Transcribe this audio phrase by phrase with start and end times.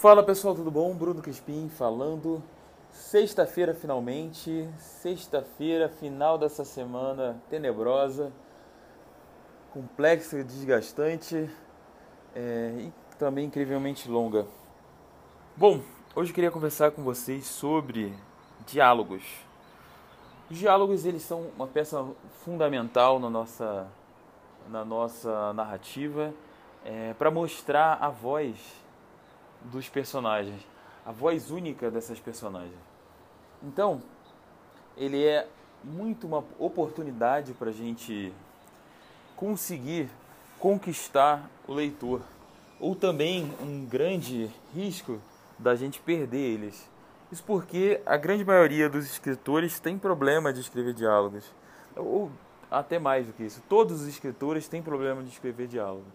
[0.00, 0.94] Fala pessoal, tudo bom?
[0.94, 2.40] Bruno Crispim falando.
[2.92, 8.32] Sexta-feira finalmente, sexta-feira, final dessa semana tenebrosa,
[9.72, 11.50] complexa desgastante
[12.32, 14.46] é, e também incrivelmente longa.
[15.56, 15.80] Bom,
[16.14, 18.14] hoje eu queria conversar com vocês sobre
[18.68, 19.24] diálogos.
[20.48, 22.06] Os diálogos eles são uma peça
[22.44, 23.88] fundamental na nossa,
[24.68, 26.32] na nossa narrativa
[26.84, 28.86] é, para mostrar a voz
[29.64, 30.60] dos personagens,
[31.04, 32.78] a voz única dessas personagens.
[33.62, 34.02] Então,
[34.96, 35.48] ele é
[35.82, 38.32] muito uma oportunidade para a gente
[39.36, 40.08] conseguir
[40.58, 42.20] conquistar o leitor,
[42.80, 45.20] ou também um grande risco
[45.58, 46.88] da gente perder eles.
[47.30, 51.44] Isso porque a grande maioria dos escritores tem problema de escrever diálogos,
[51.94, 52.30] ou
[52.70, 53.62] até mais do que isso.
[53.68, 56.06] Todos os escritores têm problema de escrever diálogo.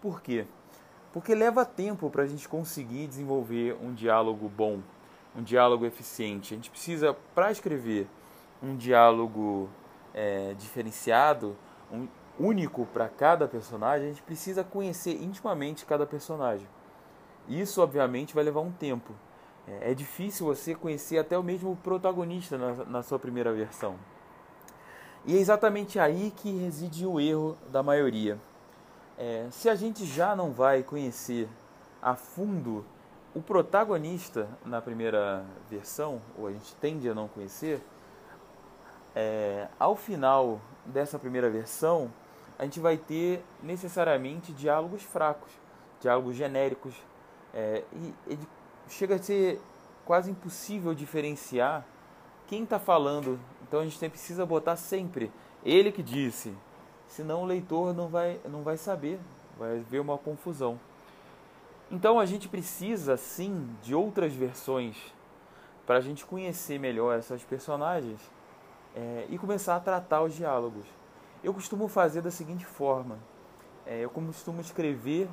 [0.00, 0.46] Por quê?
[1.12, 4.80] Porque leva tempo para a gente conseguir desenvolver um diálogo bom,
[5.36, 6.54] um diálogo eficiente.
[6.54, 8.06] A gente precisa, para escrever
[8.62, 9.68] um diálogo
[10.14, 11.56] é, diferenciado,
[11.92, 12.06] um,
[12.38, 16.66] único para cada personagem, a gente precisa conhecer intimamente cada personagem.
[17.48, 19.12] Isso, obviamente, vai levar um tempo.
[19.66, 23.96] É, é difícil você conhecer até o mesmo protagonista na, na sua primeira versão.
[25.26, 28.38] E é exatamente aí que reside o erro da maioria.
[29.22, 31.46] É, se a gente já não vai conhecer
[32.00, 32.86] a fundo
[33.34, 37.82] o protagonista na primeira versão, ou a gente tende a não conhecer,
[39.14, 42.10] é, ao final dessa primeira versão,
[42.58, 45.52] a gente vai ter necessariamente diálogos fracos,
[46.00, 46.94] diálogos genéricos,
[47.52, 47.84] é,
[48.26, 48.38] e,
[48.88, 49.60] chega a ser
[50.06, 51.84] quase impossível diferenciar
[52.46, 53.38] quem está falando.
[53.68, 55.30] Então a gente precisa botar sempre
[55.62, 56.56] ele que disse,
[57.10, 59.18] senão o leitor não vai, não vai saber,
[59.58, 60.78] vai ver uma confusão.
[61.90, 64.96] Então a gente precisa sim de outras versões
[65.84, 68.20] para a gente conhecer melhor essas personagens
[68.94, 70.84] é, e começar a tratar os diálogos.
[71.42, 73.18] Eu costumo fazer da seguinte forma:
[73.84, 75.28] é, eu costumo escrever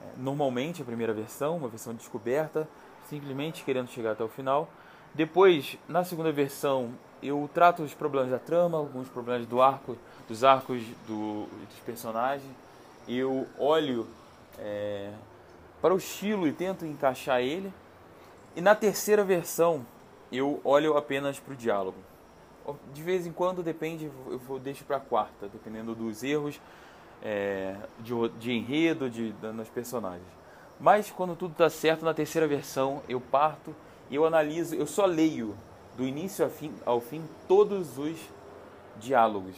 [0.00, 2.66] é, normalmente a primeira versão, uma versão descoberta,
[3.04, 4.66] simplesmente querendo chegar até o final.
[5.12, 9.96] Depois, na segunda versão, eu trato os problemas da trama, alguns problemas do arco,
[10.28, 12.50] dos arcos do, dos personagens.
[13.08, 14.06] Eu olho
[14.58, 15.10] é,
[15.80, 17.72] para o estilo e tento encaixar ele.
[18.54, 19.84] E na terceira versão,
[20.30, 21.98] eu olho apenas para o diálogo.
[22.92, 26.60] De vez em quando, depende, eu deixo para a quarta, dependendo dos erros
[27.22, 30.26] é, de, de, enredo de, de, nos personagens.
[30.78, 33.74] Mas quando tudo está certo, na terceira versão, eu parto
[34.10, 35.56] e eu analiso, eu só leio
[35.98, 38.16] do início ao fim, ao fim todos os
[39.00, 39.56] diálogos.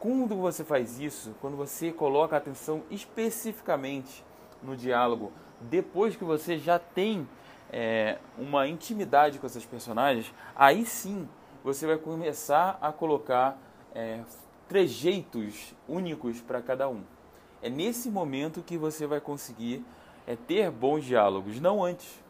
[0.00, 4.24] Quando você faz isso, quando você coloca atenção especificamente
[4.62, 7.28] no diálogo, depois que você já tem
[7.70, 11.28] é, uma intimidade com essas personagens, aí sim
[11.62, 13.58] você vai começar a colocar
[13.94, 14.22] é,
[14.66, 17.02] trejeitos únicos para cada um.
[17.60, 19.84] É nesse momento que você vai conseguir
[20.26, 22.25] é ter bons diálogos, não antes.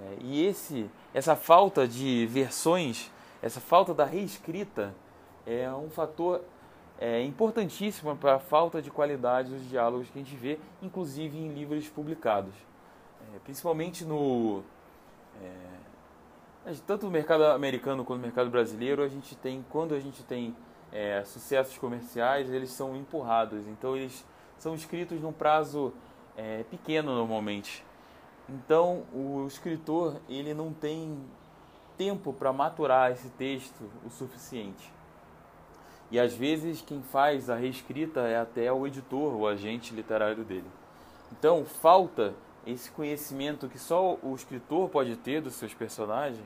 [0.00, 3.10] É, e esse, essa falta de versões,
[3.42, 4.94] essa falta da reescrita,
[5.46, 6.42] é um fator
[6.98, 11.48] é, importantíssimo para a falta de qualidade dos diálogos que a gente vê, inclusive em
[11.52, 12.54] livros publicados.
[13.34, 14.62] É, principalmente no.
[15.42, 20.22] É, tanto no mercado americano quanto no mercado brasileiro, a gente tem, quando a gente
[20.22, 20.54] tem
[20.92, 23.66] é, sucessos comerciais, eles são empurrados.
[23.68, 24.26] Então eles
[24.58, 25.94] são escritos num prazo
[26.36, 27.84] é, pequeno normalmente.
[28.48, 31.18] Então o escritor ele não tem
[31.96, 34.92] tempo para maturar esse texto o suficiente.
[36.10, 40.70] E às vezes quem faz a reescrita é até o editor, o agente literário dele.
[41.32, 42.34] Então falta
[42.66, 46.44] esse conhecimento que só o escritor pode ter dos seus personagens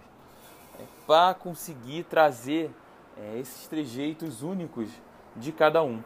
[0.78, 2.70] é, para conseguir trazer
[3.16, 4.88] é, esses trejeitos únicos
[5.36, 6.02] de cada um.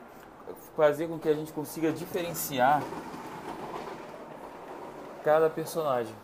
[0.77, 2.83] Fazer com que a gente consiga diferenciar
[5.27, 6.15] cada personagem.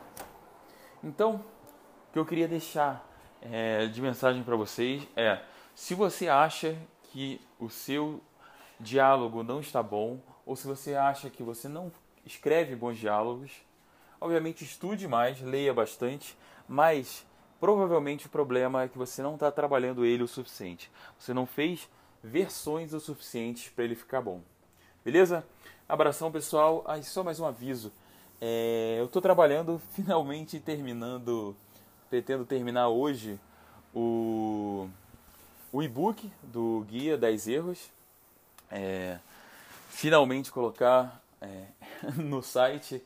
[1.02, 1.44] Então,
[2.08, 3.04] o que eu queria deixar
[3.40, 5.42] é, de mensagem para vocês é:
[5.74, 6.78] se você acha
[7.10, 8.20] que o seu
[8.78, 11.90] diálogo não está bom, ou se você acha que você não
[12.24, 13.50] escreve bons diálogos,
[14.20, 16.38] obviamente estude mais, leia bastante,
[16.68, 17.26] mas
[17.58, 20.88] provavelmente o problema é que você não está trabalhando ele o suficiente.
[21.18, 21.90] Você não fez
[22.22, 24.42] versões o suficientes para ele ficar bom.
[25.04, 25.44] Beleza?
[25.88, 26.84] Abração pessoal.
[26.86, 27.92] Ah, só mais um aviso.
[28.44, 31.54] É, eu estou trabalhando, finalmente terminando,
[32.10, 33.38] pretendo terminar hoje
[33.94, 34.88] o,
[35.72, 37.88] o e-book do Guia 10 Erros.
[38.68, 39.20] É,
[39.90, 41.66] finalmente colocar é,
[42.18, 43.00] no site,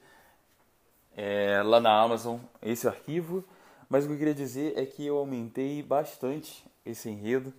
[1.15, 3.45] é, lá na Amazon, esse arquivo.
[3.91, 7.53] Mas o que eu queria dizer é que eu aumentei bastante esse enredo,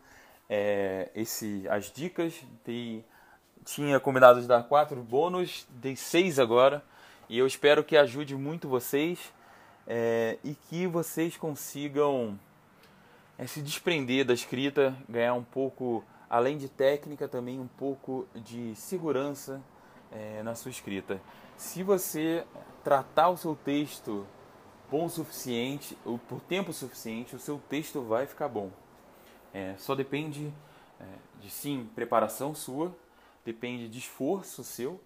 [0.49, 2.33] é, esse, as dicas.
[2.65, 3.05] Dei,
[3.63, 6.83] tinha combinado de dar quatro bônus, dei seis agora.
[7.29, 9.33] E eu espero que ajude muito vocês
[9.85, 12.39] é, e que vocês consigam
[13.37, 18.73] é, se desprender da escrita, ganhar um pouco, além de técnica, também um pouco de
[18.75, 19.61] segurança
[20.11, 21.21] é, na sua escrita.
[21.57, 22.45] Se você
[22.83, 24.25] tratar o seu texto
[24.89, 28.71] bom o suficiente, ou por tempo suficiente, o seu texto vai ficar bom.
[29.53, 30.53] É, só depende
[30.99, 31.05] é,
[31.41, 32.95] de sim preparação sua,
[33.43, 35.01] depende de esforço seu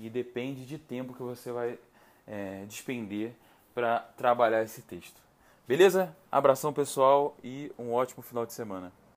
[0.00, 1.78] e depende de tempo que você vai
[2.26, 3.32] é, despender
[3.74, 5.20] para trabalhar esse texto.
[5.66, 6.16] Beleza?
[6.32, 8.92] Abração pessoal e um ótimo final de semana.